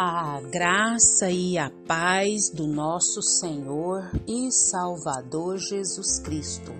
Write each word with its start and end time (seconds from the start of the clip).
A 0.00 0.40
graça 0.42 1.28
e 1.28 1.58
a 1.58 1.72
paz 1.88 2.50
do 2.50 2.68
nosso 2.68 3.20
Senhor 3.20 4.08
e 4.28 4.48
Salvador 4.52 5.58
Jesus 5.58 6.20
Cristo. 6.20 6.70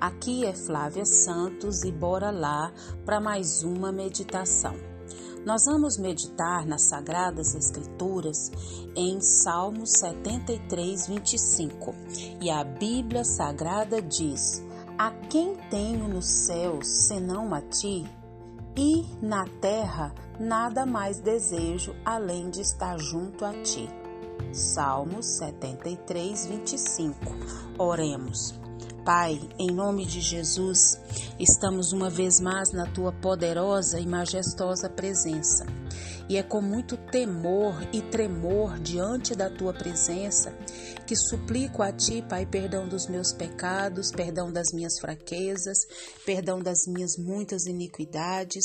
Aqui 0.00 0.46
é 0.46 0.54
Flávia 0.54 1.04
Santos 1.04 1.84
e 1.84 1.92
bora 1.92 2.30
lá 2.30 2.72
para 3.04 3.20
mais 3.20 3.62
uma 3.62 3.92
meditação. 3.92 4.74
Nós 5.44 5.66
vamos 5.66 5.98
meditar 5.98 6.64
nas 6.64 6.88
Sagradas 6.88 7.54
Escrituras 7.54 8.50
em 8.96 9.20
Salmo 9.20 9.86
73, 9.86 11.08
25. 11.08 11.94
E 12.40 12.50
a 12.50 12.64
Bíblia 12.64 13.22
Sagrada 13.22 14.00
diz: 14.00 14.64
A 14.96 15.10
quem 15.28 15.56
tenho 15.68 16.08
nos 16.08 16.46
céus 16.46 16.88
senão 17.06 17.52
a 17.52 17.60
ti? 17.60 18.21
E 18.76 19.04
na 19.20 19.46
terra 19.60 20.14
nada 20.38 20.86
mais 20.86 21.20
desejo 21.20 21.94
além 22.04 22.50
de 22.50 22.60
estar 22.60 22.98
junto 22.98 23.44
a 23.44 23.52
ti. 23.62 23.88
Salmos 24.52 25.38
73, 25.38 26.46
25. 26.46 27.18
Oremos. 27.78 28.54
Pai, 29.04 29.40
em 29.58 29.68
nome 29.68 30.06
de 30.06 30.20
Jesus, 30.20 31.00
estamos 31.38 31.92
uma 31.92 32.08
vez 32.08 32.38
mais 32.40 32.72
na 32.72 32.86
tua 32.86 33.12
poderosa 33.12 33.98
e 33.98 34.06
majestosa 34.06 34.88
presença. 34.88 35.66
E 36.28 36.36
é 36.36 36.42
com 36.42 36.60
muito 36.60 36.96
temor 36.96 37.74
e 37.92 38.00
tremor 38.02 38.78
diante 38.78 39.34
da 39.34 39.50
tua 39.50 39.72
presença 39.72 40.52
que 41.06 41.16
suplico 41.16 41.82
a 41.82 41.92
ti, 41.92 42.24
Pai, 42.28 42.46
perdão 42.46 42.88
dos 42.88 43.06
meus 43.08 43.32
pecados, 43.32 44.10
perdão 44.10 44.52
das 44.52 44.72
minhas 44.72 44.98
fraquezas, 44.98 45.78
perdão 46.24 46.60
das 46.60 46.86
minhas 46.86 47.16
muitas 47.16 47.66
iniquidades 47.66 48.64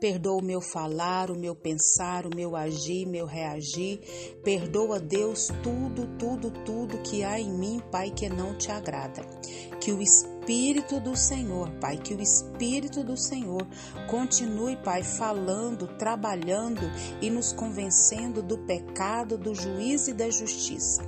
Perdoa 0.00 0.40
o 0.40 0.44
meu 0.44 0.60
falar, 0.60 1.30
o 1.30 1.38
meu 1.38 1.54
pensar, 1.54 2.26
o 2.26 2.34
meu 2.34 2.56
agir, 2.56 3.06
meu 3.06 3.26
reagir. 3.26 4.00
Perdoa, 4.42 4.98
Deus, 4.98 5.48
tudo, 5.62 6.06
tudo, 6.18 6.50
tudo 6.64 7.02
que 7.02 7.22
há 7.22 7.38
em 7.38 7.50
mim, 7.50 7.82
Pai, 7.90 8.10
que 8.10 8.28
não 8.28 8.56
te 8.56 8.70
agrada. 8.70 9.22
Que 9.80 9.92
o 9.92 10.00
Espírito 10.00 10.29
do 11.00 11.16
Senhor, 11.16 11.70
Pai, 11.80 11.96
que 11.96 12.14
o 12.14 12.20
Espírito 12.20 13.04
do 13.04 13.16
Senhor 13.16 13.66
continue, 14.08 14.76
Pai, 14.76 15.02
falando, 15.02 15.86
trabalhando 15.86 16.82
e 17.20 17.30
nos 17.30 17.52
convencendo 17.52 18.42
do 18.42 18.58
pecado, 18.58 19.38
do 19.38 19.54
juízo 19.54 20.10
e 20.10 20.14
da 20.14 20.28
justiça. 20.28 21.02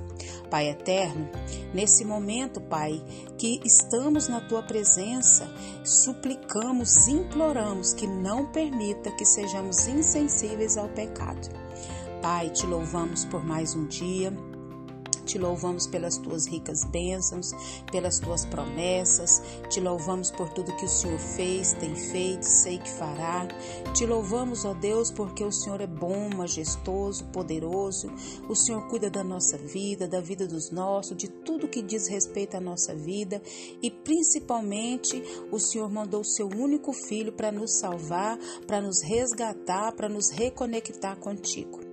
Pai 0.49 0.69
eterno, 0.69 1.29
nesse 1.73 2.05
momento, 2.05 2.61
Pai, 2.61 3.03
que 3.37 3.59
estamos 3.65 4.27
na 4.27 4.39
tua 4.39 4.61
presença, 4.61 5.49
suplicamos, 5.83 7.07
imploramos 7.07 7.93
que 7.93 8.07
não 8.07 8.51
permita 8.51 9.11
que 9.11 9.25
sejamos 9.25 9.87
insensíveis 9.87 10.77
ao 10.77 10.87
pecado. 10.89 11.49
Pai, 12.21 12.49
te 12.49 12.65
louvamos 12.65 13.25
por 13.25 13.43
mais 13.43 13.75
um 13.75 13.85
dia. 13.87 14.31
Te 15.25 15.39
louvamos 15.39 15.87
pelas 15.87 16.17
tuas 16.17 16.45
ricas 16.45 16.83
bênçãos, 16.83 17.51
pelas 17.91 18.19
tuas 18.19 18.45
promessas. 18.45 19.41
Te 19.69 19.79
louvamos 19.79 20.31
por 20.31 20.49
tudo 20.49 20.75
que 20.75 20.85
o 20.85 20.89
Senhor 20.89 21.19
fez, 21.19 21.73
tem 21.73 21.95
feito, 21.95 22.43
sei 22.43 22.77
que 22.77 22.89
fará. 22.89 23.47
Te 23.93 24.05
louvamos, 24.05 24.65
ó 24.65 24.73
Deus, 24.73 25.11
porque 25.11 25.43
o 25.43 25.51
Senhor 25.51 25.81
é 25.81 25.87
bom, 25.87 26.29
majestoso, 26.35 27.25
poderoso. 27.25 28.11
O 28.49 28.55
Senhor 28.55 28.87
cuida 28.87 29.09
da 29.09 29.23
nossa 29.23 29.57
vida, 29.57 30.07
da 30.07 30.19
vida 30.19 30.47
dos 30.47 30.71
nossos, 30.71 31.15
de 31.15 31.27
tudo 31.27 31.67
que 31.67 31.81
diz 31.81 32.07
respeito 32.07 32.55
à 32.55 32.59
nossa 32.59 32.93
vida 32.93 33.41
e 33.81 33.89
principalmente 33.89 35.23
o 35.51 35.59
Senhor 35.59 35.89
mandou 35.89 36.21
o 36.21 36.25
seu 36.25 36.47
único 36.47 36.93
filho 36.93 37.31
para 37.31 37.51
nos 37.51 37.79
salvar, 37.79 38.37
para 38.67 38.81
nos 38.81 39.01
resgatar, 39.01 39.93
para 39.93 40.09
nos 40.09 40.29
reconectar 40.29 41.17
contigo. 41.17 41.92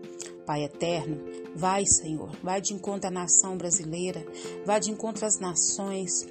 Pai 0.51 0.65
eterno, 0.65 1.17
vai, 1.55 1.87
Senhor, 1.87 2.33
vai 2.43 2.61
de 2.61 2.75
encontro 2.75 3.07
à 3.07 3.11
nação 3.13 3.57
brasileira, 3.57 4.27
vai 4.67 4.81
de 4.81 4.91
encontro 4.91 5.25
às 5.25 5.39
nações. 5.39 6.27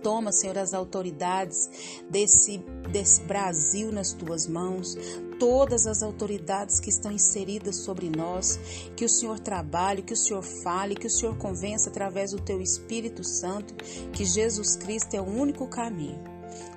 Toma, 0.00 0.30
Senhor, 0.30 0.56
as 0.56 0.72
autoridades 0.72 1.68
desse, 2.08 2.58
desse 2.92 3.22
Brasil 3.22 3.90
nas 3.90 4.12
tuas 4.12 4.46
mãos, 4.46 4.96
todas 5.40 5.88
as 5.88 6.04
autoridades 6.04 6.78
que 6.78 6.88
estão 6.88 7.10
inseridas 7.10 7.78
sobre 7.78 8.08
nós, 8.08 8.60
que 8.94 9.04
o 9.04 9.08
Senhor 9.08 9.40
trabalhe, 9.40 10.02
que 10.02 10.14
o 10.14 10.16
Senhor 10.16 10.44
fale, 10.62 10.94
que 10.94 11.08
o 11.08 11.10
Senhor 11.10 11.36
convença 11.36 11.90
através 11.90 12.30
do 12.30 12.40
teu 12.40 12.60
Espírito 12.60 13.24
Santo 13.24 13.74
que 14.12 14.24
Jesus 14.24 14.76
Cristo 14.76 15.14
é 15.14 15.20
o 15.20 15.24
único 15.24 15.66
caminho. 15.66 16.35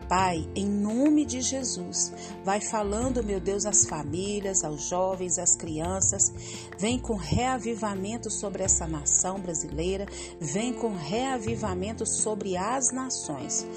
Pai, 0.10 0.50
em 0.56 0.66
nome 0.66 1.24
de 1.24 1.40
Jesus, 1.40 2.12
vai 2.44 2.60
falando, 2.60 3.24
meu 3.24 3.40
Deus, 3.40 3.64
às 3.64 3.86
famílias, 3.86 4.64
aos 4.64 4.90
jovens, 4.90 5.38
às 5.38 5.56
crianças. 5.56 6.34
Vem 6.80 6.98
com 6.98 7.16
reavivamento 7.16 8.32
sobre 8.32 8.64
essa 8.64 8.88
nação 8.88 9.40
brasileira, 9.40 10.08
vem 10.42 10.74
com 10.74 10.96
reavivamento 10.96 12.08
sobre 12.08 12.58
as 12.58 12.92
nações. 12.92 13.68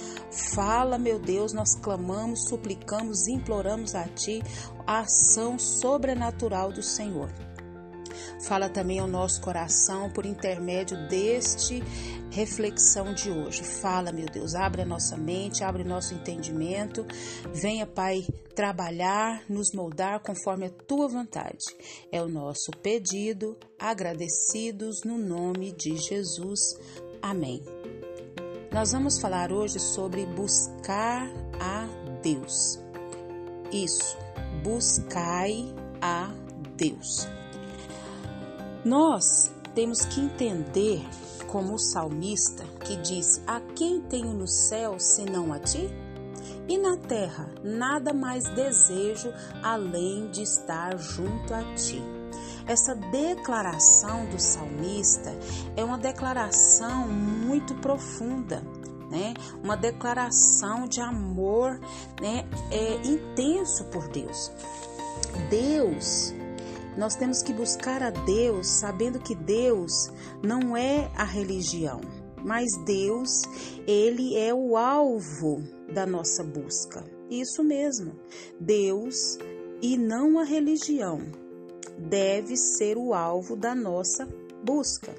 Fala, 0.55 0.97
meu 0.97 1.19
Deus, 1.19 1.53
nós 1.53 1.75
clamamos, 1.75 2.49
suplicamos, 2.49 3.29
imploramos 3.29 3.95
a 3.95 4.05
Ti 4.05 4.43
a 4.87 5.01
ação 5.01 5.59
sobrenatural 5.59 6.73
do 6.73 6.83
Senhor. 6.83 7.31
Fala 8.41 8.69
também 8.69 8.99
ao 8.99 9.07
nosso 9.07 9.41
coração 9.41 10.11
por 10.11 10.27
intermédio 10.27 10.97
deste 11.09 11.83
reflexão 12.31 13.13
de 13.13 13.31
hoje. 13.31 13.63
Fala, 13.63 14.11
meu 14.11 14.27
Deus, 14.27 14.55
abre 14.55 14.83
a 14.83 14.87
nossa 14.87 15.17
mente, 15.17 15.63
abre 15.63 15.85
nosso 15.85 16.15
entendimento. 16.15 17.07
Venha, 17.53 17.87
Pai, 17.87 18.25
trabalhar, 18.55 19.43
nos 19.49 19.73
moldar 19.73 20.21
conforme 20.21 20.67
a 20.67 20.71
tua 20.71 21.09
vontade. 21.09 21.65
É 22.11 22.23
o 22.23 22.29
nosso 22.29 22.71
pedido, 22.83 23.57
agradecidos 23.79 25.03
no 25.05 25.19
nome 25.19 25.73
de 25.73 25.97
Jesus. 25.97 26.61
Amém. 27.21 27.63
Nós 28.73 28.93
vamos 28.93 29.21
falar 29.21 29.53
hoje 29.53 29.79
sobre 29.79 30.25
buscar 30.25 31.31
a 31.61 31.87
Deus. 32.23 32.81
Isso, 33.71 34.17
buscai 34.63 35.67
a 36.01 36.33
Deus. 36.77 37.29
Nós 38.85 39.53
temos 39.77 40.05
que 40.05 40.21
entender, 40.21 41.07
como 41.47 41.75
o 41.75 41.79
salmista 41.79 42.65
que 42.85 42.97
diz: 42.97 43.41
A 43.47 43.61
quem 43.61 44.01
tenho 44.01 44.33
no 44.33 44.49
céu 44.49 44.99
senão 44.99 45.53
a 45.53 45.61
ti? 45.61 45.89
E 46.69 46.79
na 46.79 46.97
terra 46.97 47.49
nada 47.63 48.13
mais 48.13 48.45
desejo 48.45 49.33
além 49.63 50.29
de 50.31 50.43
estar 50.43 50.97
junto 50.99 51.55
a 51.55 51.63
ti. 51.75 52.03
Essa 52.67 52.95
declaração 52.95 54.27
do 54.27 54.41
salmista 54.41 55.33
é 55.77 55.85
uma 55.85 55.99
declaração 55.99 57.07
muito 57.09 57.75
profunda. 57.77 58.63
Né? 59.11 59.35
Uma 59.63 59.77
declaração 59.77 60.89
de 60.89 61.01
amor 61.01 61.79
né? 62.21 62.49
é, 62.71 62.95
intenso 63.07 63.85
por 63.85 64.09
Deus. 64.09 64.51
Deus 65.51 66.33
nós 66.97 67.15
temos 67.15 67.43
que 67.43 67.53
buscar 67.53 68.03
a 68.03 68.11
Deus 68.11 68.67
sabendo 68.67 69.19
que 69.19 69.35
Deus 69.35 70.11
não 70.43 70.77
é 70.77 71.11
a 71.17 71.25
religião, 71.25 72.01
mas 72.45 72.77
Deus, 72.85 73.43
ele 73.87 74.37
é 74.37 74.53
o 74.53 74.77
alvo 74.77 75.63
da 75.93 76.05
nossa 76.05 76.43
busca. 76.43 77.05
Isso 77.31 77.63
mesmo. 77.63 78.19
Deus 78.61 79.39
e 79.81 79.97
não 79.97 80.39
a 80.39 80.45
religião 80.45 81.21
deve 81.99 82.57
ser 82.57 82.97
o 82.97 83.15
alvo 83.15 83.57
da 83.57 83.75
nossa 83.75 84.27
busca. 84.63 85.15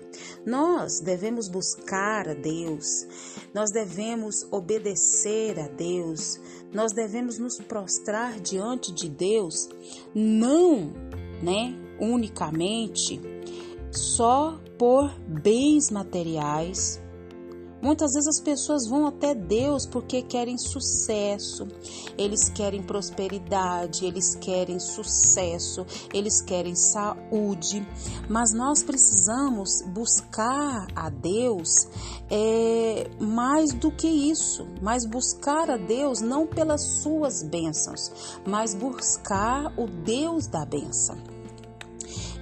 Nós 0.45 0.99
devemos 0.99 1.47
buscar 1.47 2.29
a 2.29 2.33
Deus, 2.33 3.05
nós 3.53 3.71
devemos 3.71 4.47
obedecer 4.51 5.59
a 5.59 5.67
Deus, 5.67 6.39
nós 6.73 6.93
devemos 6.93 7.37
nos 7.37 7.59
prostrar 7.59 8.39
diante 8.39 8.93
de 8.93 9.09
Deus, 9.09 9.69
não 10.15 10.93
né, 11.43 11.75
unicamente 11.99 13.19
só 13.91 14.59
por 14.77 15.13
bens 15.27 15.91
materiais. 15.91 17.01
Muitas 17.81 18.13
vezes 18.13 18.29
as 18.29 18.39
pessoas 18.39 18.87
vão 18.87 19.05
até 19.07 19.35
Deus 19.35 19.85
porque 19.85 20.21
querem 20.21 20.57
sucesso, 20.57 21.67
eles 22.17 22.47
querem 22.47 22.81
prosperidade, 22.81 24.05
eles 24.05 24.35
querem 24.35 24.79
sucesso, 24.79 25.85
eles 26.13 26.41
querem 26.41 26.75
saúde, 26.75 27.85
mas 28.29 28.53
nós 28.53 28.81
precisamos 28.83 29.81
buscar 29.93 30.87
a 30.95 31.09
Deus 31.09 31.89
é, 32.31 33.09
mais 33.19 33.73
do 33.73 33.91
que 33.91 34.07
isso, 34.07 34.65
mas 34.81 35.05
buscar 35.05 35.69
a 35.69 35.75
Deus 35.75 36.21
não 36.21 36.47
pelas 36.47 37.01
suas 37.01 37.43
bênçãos, 37.43 38.39
mas 38.47 38.73
buscar 38.73 39.77
o 39.77 39.87
Deus 39.87 40.47
da 40.47 40.65
bênção. 40.65 41.32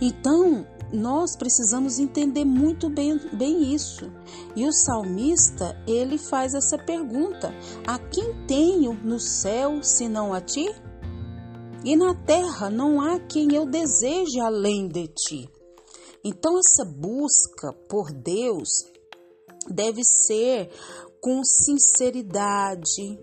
Então, 0.02 0.66
nós 0.92 1.38
precisamos 1.38 2.00
entender 2.00 2.44
muito 2.44 2.90
bem, 2.90 3.18
bem 3.32 3.74
isso. 3.74 4.12
E 4.56 4.66
o 4.66 4.74
salmista, 4.74 5.80
ele 5.88 6.18
faz 6.18 6.54
essa 6.54 6.78
pergunta: 6.78 7.54
A 7.88 7.98
quem 7.98 8.46
tenho 8.48 8.94
no 8.94 9.20
céu 9.20 9.84
senão 9.84 10.34
a 10.34 10.42
ti? 10.42 10.68
e 11.84 11.96
na 11.96 12.14
terra 12.14 12.70
não 12.70 13.02
há 13.02 13.20
quem 13.20 13.56
eu 13.56 13.66
deseje 13.66 14.40
além 14.40 14.88
de 14.88 15.08
ti. 15.08 15.50
Então, 16.24 16.60
essa 16.60 16.86
busca 16.86 17.74
por 17.90 18.12
Deus 18.12 18.70
deve 19.68 20.04
ser 20.04 20.70
com 21.20 21.44
sinceridade, 21.44 23.20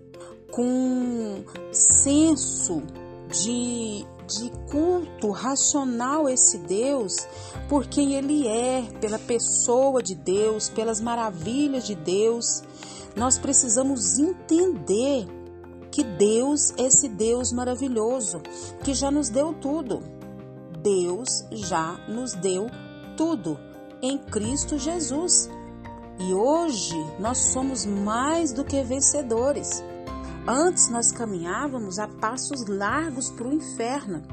com 0.51 1.43
senso 1.71 2.81
de, 3.29 4.05
de 4.29 4.51
culto 4.69 5.31
racional 5.31 6.29
esse 6.29 6.59
Deus, 6.59 7.27
por 7.67 7.87
quem 7.87 8.13
Ele 8.13 8.47
é, 8.47 8.83
pela 9.01 9.17
pessoa 9.17 10.03
de 10.03 10.13
Deus, 10.15 10.69
pelas 10.69 11.01
maravilhas 11.01 11.85
de 11.85 11.95
Deus. 11.95 12.63
Nós 13.15 13.39
precisamos 13.39 14.19
entender 14.19 15.27
que 15.91 16.03
Deus 16.03 16.71
esse 16.77 17.09
Deus 17.09 17.51
maravilhoso, 17.51 18.39
que 18.83 18.93
já 18.93 19.09
nos 19.09 19.29
deu 19.29 19.53
tudo. 19.53 20.01
Deus 20.81 21.43
já 21.51 21.99
nos 22.07 22.33
deu 22.33 22.67
tudo 23.17 23.59
em 24.01 24.17
Cristo 24.17 24.77
Jesus. 24.77 25.49
E 26.19 26.33
hoje 26.33 26.95
nós 27.19 27.37
somos 27.37 27.85
mais 27.85 28.53
do 28.53 28.63
que 28.63 28.81
vencedores. 28.83 29.83
Antes 30.51 30.89
nós 30.89 31.11
caminhávamos 31.11 31.99
a 31.99 32.07
passos 32.07 32.65
largos 32.65 33.29
para 33.29 33.47
o 33.47 33.53
inferno. 33.53 34.23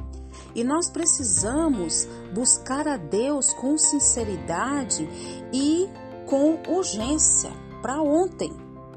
E 0.55 0.65
nós 0.65 0.91
precisamos 0.91 2.09
buscar 2.33 2.89
a 2.89 2.97
Deus 2.97 3.53
com 3.53 3.77
sinceridade 3.77 5.07
e 5.53 5.87
com 6.25 6.59
urgência 6.75 7.51
para 7.83 8.01
ontem, 8.01 8.51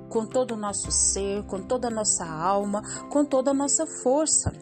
com 0.07 0.25
todo 0.25 0.54
o 0.54 0.57
nosso 0.57 0.94
ser, 0.94 1.44
com 1.44 1.62
toda 1.62 1.89
a 1.89 1.92
nossa 1.92 2.25
alma, 2.25 2.81
com 3.10 3.25
toda 3.25 3.51
a 3.51 3.54
nossa 3.54 3.86
força. 4.01 4.54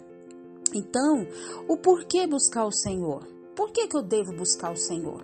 Então, 0.74 1.28
o 1.68 1.78
porquê 1.78 2.26
buscar 2.26 2.66
o 2.66 2.72
Senhor? 2.72 3.24
Por 3.56 3.72
que, 3.72 3.88
que 3.88 3.96
eu 3.96 4.02
devo 4.02 4.34
buscar 4.34 4.72
o 4.72 4.78
Senhor? 4.78 5.24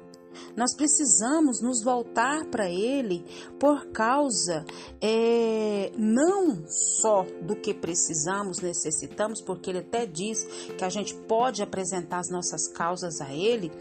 Nós 0.55 0.75
precisamos 0.75 1.61
nos 1.61 1.83
voltar 1.83 2.45
para 2.45 2.69
Ele 2.69 3.25
por 3.59 3.87
causa 3.87 4.65
é, 5.01 5.91
não 5.97 6.63
só 6.67 7.25
do 7.41 7.55
que 7.55 7.73
precisamos, 7.73 8.59
necessitamos, 8.59 9.41
porque 9.41 9.69
Ele 9.69 9.79
até 9.79 10.05
diz 10.05 10.43
que 10.77 10.83
a 10.83 10.89
gente 10.89 11.13
pode 11.13 11.61
apresentar 11.61 12.19
as 12.19 12.29
nossas 12.29 12.67
causas 12.67 13.21
a 13.21 13.33
Ele, 13.33 13.71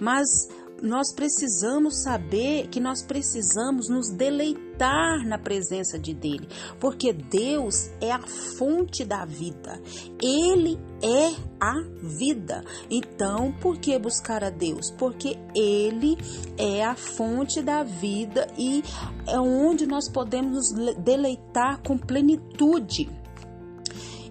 mas 0.00 0.48
nós 0.82 1.12
precisamos 1.12 2.02
saber 2.02 2.68
que 2.68 2.80
nós 2.80 3.02
precisamos 3.02 3.88
nos 3.88 4.10
deleitar 4.10 5.26
na 5.26 5.38
presença 5.38 5.98
de 5.98 6.14
Dele, 6.14 6.48
porque 6.78 7.12
Deus 7.12 7.90
é 8.00 8.12
a 8.12 8.20
fonte 8.20 9.04
da 9.04 9.24
vida, 9.24 9.80
Ele 10.22 10.78
é 11.02 11.34
a 11.60 11.74
vida. 12.02 12.64
Então, 12.90 13.52
por 13.60 13.78
que 13.78 13.98
buscar 13.98 14.44
a 14.44 14.50
Deus? 14.50 14.90
Porque 14.90 15.36
Ele 15.54 16.16
é 16.56 16.84
a 16.84 16.94
fonte 16.94 17.62
da 17.62 17.82
vida 17.82 18.46
e 18.56 18.82
é 19.26 19.38
onde 19.38 19.86
nós 19.86 20.08
podemos 20.08 20.72
nos 20.72 20.94
deleitar 20.96 21.82
com 21.82 21.98
plenitude. 21.98 23.08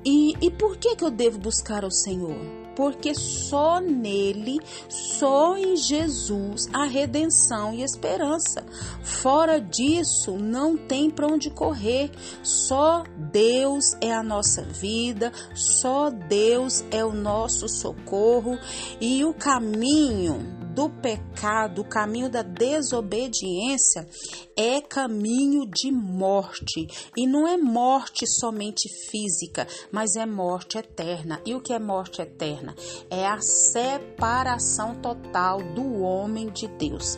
E, 0.06 0.34
e 0.42 0.52
por 0.52 0.78
que, 0.78 0.96
que 0.96 1.04
eu 1.04 1.12
devo 1.12 1.38
buscar 1.38 1.84
o 1.84 1.92
Senhor? 1.92 2.67
Porque 2.78 3.16
só 3.16 3.80
nele, 3.82 4.60
só 4.88 5.58
em 5.58 5.76
Jesus, 5.76 6.70
há 6.72 6.84
redenção 6.86 7.74
e 7.74 7.82
esperança. 7.82 8.64
Fora 9.02 9.60
disso, 9.60 10.38
não 10.38 10.78
tem 10.78 11.10
para 11.10 11.26
onde 11.26 11.50
correr. 11.50 12.12
Só 12.44 13.04
Deus 13.18 13.98
é 14.00 14.14
a 14.14 14.22
nossa 14.22 14.62
vida, 14.62 15.34
só 15.56 16.12
Deus 16.12 16.86
é 16.92 17.04
o 17.04 17.12
nosso 17.12 17.68
socorro 17.68 18.60
e 19.02 19.26
o 19.26 19.34
caminho 19.34 20.57
do 20.78 20.92
pecado, 20.92 21.82
o 21.82 21.90
caminho 21.90 22.30
da 22.30 22.44
desobediência, 22.44 24.08
é 24.56 24.80
caminho 24.80 25.66
de 25.66 25.92
morte. 25.92 26.88
E 27.18 27.26
não 27.26 27.48
é 27.48 27.58
morte 27.58 28.28
somente 28.28 28.88
física, 29.10 29.68
mas 29.92 30.16
é 30.16 30.24
morte 30.24 30.78
eterna. 30.78 31.42
E 31.44 31.56
o 31.56 31.62
que 31.62 31.74
é 31.74 31.80
morte 31.80 32.22
eterna? 32.22 32.76
É 33.10 33.26
a 33.26 33.42
separação 33.42 35.02
total 35.02 35.58
do 35.74 36.04
homem 36.04 36.52
de 36.52 36.68
Deus. 36.68 37.18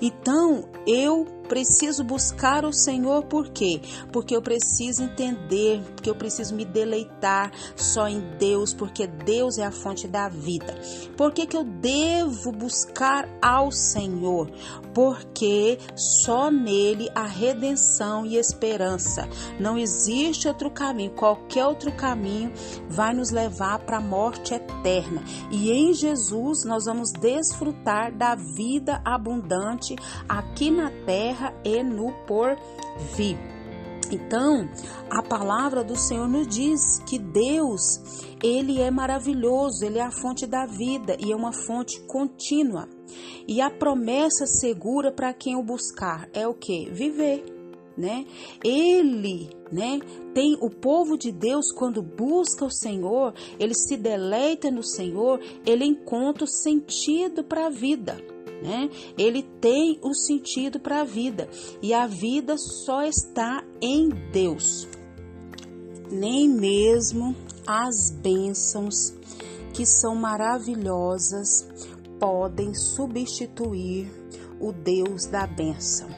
Então, 0.00 0.68
eu 0.86 1.39
preciso 1.50 2.04
buscar 2.04 2.64
o 2.64 2.72
Senhor 2.72 3.24
por 3.24 3.48
quê? 3.48 3.80
Porque 4.12 4.36
eu 4.36 4.40
preciso 4.40 5.02
entender, 5.02 5.82
porque 5.96 6.08
eu 6.08 6.14
preciso 6.14 6.54
me 6.54 6.64
deleitar 6.64 7.50
só 7.74 8.06
em 8.06 8.20
Deus, 8.38 8.72
porque 8.72 9.08
Deus 9.08 9.58
é 9.58 9.64
a 9.64 9.72
fonte 9.72 10.06
da 10.06 10.28
vida. 10.28 10.72
Por 11.16 11.32
que, 11.32 11.46
que 11.46 11.56
eu 11.56 11.64
devo 11.64 12.52
buscar 12.52 13.28
ao 13.42 13.72
Senhor? 13.72 14.48
Porque 14.94 15.76
só 15.96 16.52
nele 16.52 17.10
há 17.16 17.26
redenção 17.26 18.24
e 18.24 18.36
esperança. 18.36 19.28
Não 19.58 19.76
existe 19.76 20.46
outro 20.46 20.70
caminho, 20.70 21.10
qualquer 21.10 21.66
outro 21.66 21.90
caminho 21.90 22.52
vai 22.88 23.12
nos 23.12 23.30
levar 23.30 23.80
para 23.80 23.96
a 23.96 24.00
morte 24.00 24.54
eterna. 24.54 25.20
E 25.50 25.72
em 25.72 25.92
Jesus 25.92 26.64
nós 26.64 26.84
vamos 26.84 27.10
desfrutar 27.10 28.12
da 28.12 28.36
vida 28.36 29.00
abundante 29.04 29.96
aqui 30.28 30.70
na 30.70 30.90
terra 31.04 31.39
terra 31.40 31.54
e 31.64 31.82
no 31.82 32.12
porvir. 32.26 33.38
Então, 34.12 34.68
a 35.08 35.22
palavra 35.22 35.84
do 35.84 35.96
Senhor 35.96 36.28
nos 36.28 36.46
diz 36.46 36.98
que 37.06 37.18
Deus, 37.18 38.34
ele 38.42 38.80
é 38.80 38.90
maravilhoso, 38.90 39.84
ele 39.84 39.98
é 39.98 40.02
a 40.02 40.10
fonte 40.10 40.46
da 40.46 40.66
vida 40.66 41.16
e 41.18 41.32
é 41.32 41.36
uma 41.36 41.52
fonte 41.52 42.00
contínua. 42.06 42.88
E 43.46 43.60
a 43.60 43.70
promessa 43.70 44.46
segura 44.46 45.12
para 45.12 45.32
quem 45.32 45.56
o 45.56 45.62
buscar 45.62 46.28
é 46.32 46.46
o 46.46 46.54
que? 46.54 46.90
Viver, 46.90 47.44
né? 47.96 48.26
Ele, 48.64 49.48
né, 49.70 50.00
tem 50.34 50.58
o 50.60 50.68
povo 50.68 51.16
de 51.16 51.30
Deus 51.30 51.70
quando 51.72 52.02
busca 52.02 52.64
o 52.64 52.70
Senhor, 52.70 53.32
ele 53.60 53.74
se 53.74 53.96
deleita 53.96 54.72
no 54.72 54.82
Senhor, 54.82 55.40
ele 55.64 55.84
encontra 55.84 56.42
o 56.42 56.48
sentido 56.48 57.44
para 57.44 57.66
a 57.66 57.70
vida 57.70 58.29
né? 58.62 58.88
Ele 59.16 59.42
tem 59.42 59.98
o 60.02 60.14
sentido 60.14 60.78
para 60.78 61.00
a 61.00 61.04
vida 61.04 61.48
e 61.82 61.92
a 61.94 62.06
vida 62.06 62.56
só 62.58 63.02
está 63.02 63.64
em 63.80 64.08
Deus. 64.32 64.88
Nem 66.10 66.48
mesmo 66.48 67.34
as 67.66 68.10
bênçãos 68.10 69.14
que 69.72 69.86
são 69.86 70.14
maravilhosas 70.14 71.68
podem 72.18 72.74
substituir 72.74 74.10
o 74.60 74.72
Deus 74.72 75.26
da 75.26 75.46
bênção. 75.46 76.08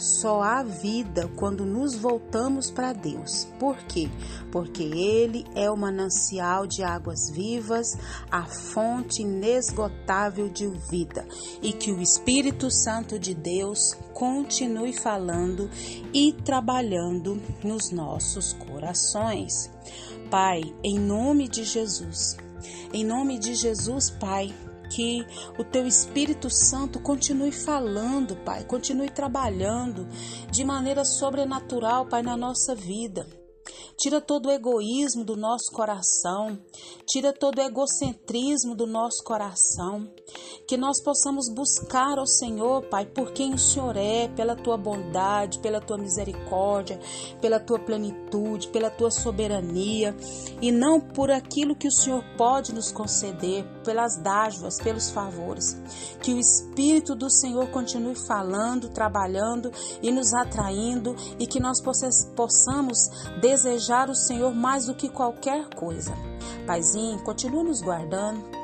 Só 0.00 0.40
há 0.40 0.62
vida 0.62 1.30
quando 1.36 1.66
nos 1.66 1.94
voltamos 1.94 2.70
para 2.70 2.94
Deus. 2.94 3.46
Por 3.58 3.76
quê? 3.82 4.08
Porque 4.50 4.82
Ele 4.82 5.44
é 5.54 5.70
o 5.70 5.76
manancial 5.76 6.66
de 6.66 6.82
águas 6.82 7.28
vivas, 7.28 7.98
a 8.30 8.46
fonte 8.46 9.20
inesgotável 9.20 10.48
de 10.48 10.66
vida. 10.90 11.28
E 11.60 11.74
que 11.74 11.92
o 11.92 12.00
Espírito 12.00 12.70
Santo 12.70 13.18
de 13.18 13.34
Deus 13.34 13.94
continue 14.14 14.94
falando 14.94 15.68
e 16.14 16.32
trabalhando 16.32 17.38
nos 17.62 17.90
nossos 17.90 18.54
corações. 18.54 19.70
Pai, 20.30 20.62
em 20.82 20.98
nome 20.98 21.46
de 21.46 21.62
Jesus, 21.62 22.38
em 22.90 23.04
nome 23.04 23.38
de 23.38 23.54
Jesus, 23.54 24.08
Pai, 24.08 24.54
que 24.90 25.24
o 25.58 25.64
teu 25.64 25.86
Espírito 25.86 26.50
Santo 26.50 27.00
continue 27.00 27.52
falando, 27.52 28.36
Pai, 28.44 28.64
continue 28.64 29.10
trabalhando 29.10 30.06
de 30.50 30.64
maneira 30.64 31.04
sobrenatural, 31.04 32.06
Pai, 32.06 32.22
na 32.22 32.36
nossa 32.36 32.74
vida. 32.74 33.26
Tira 33.98 34.18
todo 34.18 34.46
o 34.46 34.50
egoísmo 34.50 35.24
do 35.24 35.36
nosso 35.36 35.70
coração, 35.72 36.58
tira 37.06 37.34
todo 37.34 37.58
o 37.58 37.60
egocentrismo 37.60 38.74
do 38.74 38.86
nosso 38.86 39.22
coração. 39.22 40.10
Que 40.66 40.78
nós 40.78 41.02
possamos 41.02 41.52
buscar 41.52 42.18
ao 42.18 42.26
Senhor, 42.26 42.82
Pai, 42.88 43.04
por 43.04 43.32
quem 43.32 43.52
o 43.52 43.58
Senhor 43.58 43.96
é, 43.96 44.28
pela 44.28 44.56
tua 44.56 44.78
bondade, 44.78 45.58
pela 45.58 45.82
tua 45.82 45.98
misericórdia, 45.98 46.98
pela 47.42 47.60
tua 47.60 47.78
plenitude, 47.78 48.68
pela 48.68 48.90
tua 48.90 49.10
soberania, 49.10 50.16
e 50.62 50.72
não 50.72 50.98
por 50.98 51.30
aquilo 51.30 51.76
que 51.76 51.88
o 51.88 51.92
Senhor 51.92 52.24
pode 52.38 52.72
nos 52.72 52.90
conceder, 52.90 53.66
pelas 53.80 54.16
dádivas, 54.16 54.78
pelos 54.78 55.10
favores. 55.10 55.76
Que 56.22 56.32
o 56.32 56.38
Espírito 56.38 57.14
do 57.14 57.30
Senhor 57.30 57.68
continue 57.68 58.14
falando, 58.14 58.88
trabalhando 58.88 59.72
e 60.02 60.10
nos 60.10 60.32
atraindo, 60.32 61.16
e 61.38 61.46
que 61.46 61.60
nós 61.60 61.80
possamos 61.80 63.08
desejar 63.40 64.10
o 64.10 64.14
Senhor 64.14 64.54
mais 64.54 64.86
do 64.86 64.94
que 64.94 65.08
qualquer 65.08 65.68
coisa. 65.74 66.14
Paizinho, 66.66 67.22
continue 67.22 67.64
nos 67.64 67.80
guardando, 67.80 68.59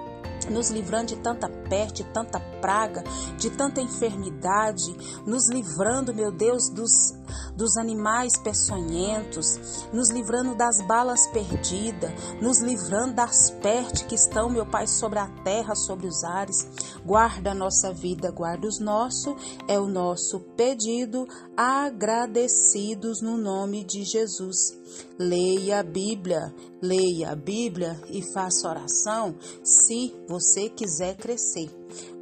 nos 0.51 0.71
livrando 0.71 1.07
de 1.07 1.17
tanta 1.17 1.49
peste, 1.49 2.05
tanta 2.05 2.41
praga, 2.61 3.03
de 3.39 3.51
tanta 3.51 3.81
enfermidade, 3.81 4.97
nos 5.27 5.49
livrando, 5.49 6.15
meu 6.15 6.31
Deus, 6.31 6.69
dos, 6.69 7.15
dos 7.57 7.77
animais 7.77 8.37
peçonhentos, 8.39 9.87
nos 9.93 10.11
livrando 10.11 10.55
das 10.55 10.81
balas 10.87 11.27
perdidas, 11.29 12.11
nos 12.41 12.61
livrando 12.61 13.15
das 13.15 13.51
pestes 13.51 14.03
que 14.03 14.15
estão, 14.15 14.49
meu 14.49 14.67
Pai, 14.67 14.87
sobre 14.87 15.19
a 15.19 15.29
terra, 15.45 15.75
sobre 15.75 16.07
os 16.07 16.25
ares. 16.25 16.67
Guarda 17.05 17.53
a 17.53 17.55
nossa 17.55 17.93
vida, 17.93 18.31
guarda 18.31 18.67
os 18.67 18.79
nossos, 18.79 19.35
é 19.69 19.79
o 19.79 19.87
nosso 19.87 20.41
pedido, 20.57 21.27
agradecidos 21.57 23.21
no 23.21 23.37
nome 23.37 23.85
de 23.85 24.05
Jesus. 24.05 24.86
Leia 25.19 25.81
a 25.81 25.83
Bíblia, 25.83 26.55
leia 26.83 27.31
a 27.31 27.37
Bíblia 27.37 28.01
e 28.11 28.23
faça 28.33 28.69
oração 28.69 29.37
se 29.63 30.15
você 30.29 30.69
quiser 30.69 31.17
crescer. 31.17 31.71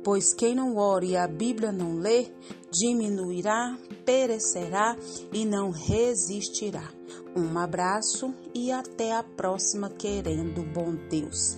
Pois 0.02 0.34
quem 0.34 0.54
não 0.54 0.76
ore 0.76 1.10
e 1.10 1.16
a 1.16 1.26
Bíblia 1.26 1.72
não 1.72 1.98
lê, 1.98 2.26
diminuirá, 2.70 3.78
perecerá 4.04 4.96
e 5.32 5.44
não 5.44 5.70
resistirá. 5.70 6.90
Um 7.36 7.58
abraço 7.58 8.34
e 8.54 8.70
até 8.70 9.12
a 9.12 9.22
próxima, 9.22 9.90
querendo 9.90 10.62
bom 10.62 10.94
Deus 11.08 11.56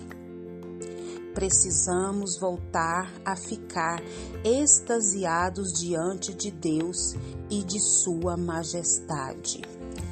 precisamos 1.37 2.39
voltar 2.39 3.13
a 3.23 3.35
ficar 3.35 4.01
extasiados 4.43 5.71
diante 5.79 6.33
de 6.33 6.49
Deus 6.49 7.13
e 7.47 7.63
de 7.63 7.79
Sua 7.79 8.35
Majestade. 8.35 9.61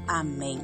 Amém. 0.07 0.61